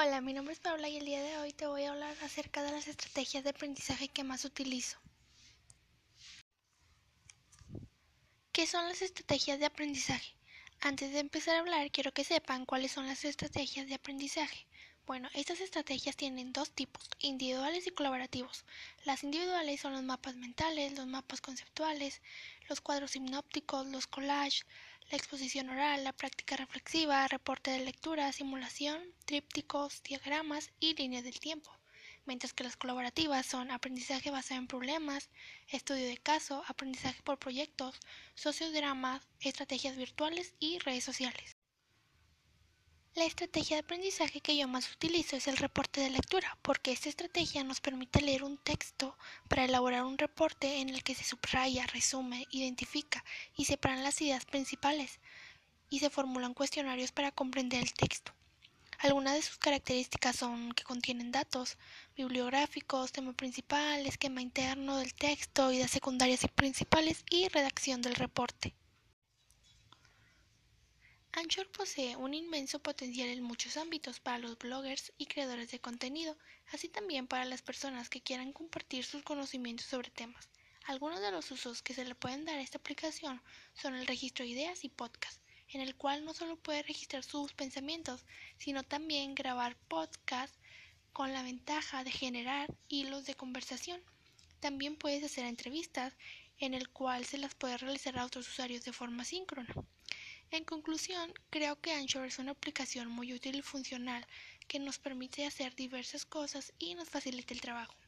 [0.00, 2.62] Hola, mi nombre es Paula y el día de hoy te voy a hablar acerca
[2.62, 4.96] de las estrategias de aprendizaje que más utilizo.
[8.52, 10.36] ¿Qué son las estrategias de aprendizaje?
[10.78, 14.68] Antes de empezar a hablar, quiero que sepan cuáles son las estrategias de aprendizaje.
[15.08, 18.66] Bueno, estas estrategias tienen dos tipos, individuales y colaborativos.
[19.06, 22.20] Las individuales son los mapas mentales, los mapas conceptuales,
[22.68, 24.66] los cuadros hipnópticos, los collages,
[25.10, 31.40] la exposición oral, la práctica reflexiva, reporte de lectura, simulación, trípticos, diagramas y líneas del
[31.40, 31.70] tiempo.
[32.26, 35.30] Mientras que las colaborativas son aprendizaje basado en problemas,
[35.68, 37.98] estudio de caso, aprendizaje por proyectos,
[38.34, 41.57] sociodramas, estrategias virtuales y redes sociales.
[43.18, 47.08] La estrategia de aprendizaje que yo más utilizo es el reporte de lectura, porque esta
[47.08, 49.18] estrategia nos permite leer un texto
[49.48, 53.24] para elaborar un reporte en el que se subraya, resume, identifica
[53.56, 55.18] y separan las ideas principales
[55.90, 58.32] y se formulan cuestionarios para comprender el texto.
[58.98, 61.76] Algunas de sus características son que contienen datos
[62.16, 68.76] bibliográficos, tema principal, esquema interno del texto, ideas secundarias y principales y redacción del reporte.
[71.48, 76.36] Anchor posee un inmenso potencial en muchos ámbitos para los bloggers y creadores de contenido,
[76.74, 80.50] así también para las personas que quieran compartir sus conocimientos sobre temas.
[80.84, 83.40] Algunos de los usos que se le pueden dar a esta aplicación
[83.72, 87.54] son el registro de ideas y podcast, en el cual no solo puede registrar sus
[87.54, 88.26] pensamientos,
[88.58, 90.54] sino también grabar podcast
[91.14, 94.02] con la ventaja de generar hilos de conversación.
[94.60, 96.12] También puedes hacer entrevistas
[96.58, 99.74] en el cual se las puede realizar a otros usuarios de forma síncrona.
[100.50, 104.26] En conclusión, creo que Anchor es una aplicación muy útil y funcional
[104.66, 107.98] que nos permite hacer diversas cosas y nos facilita el trabajo.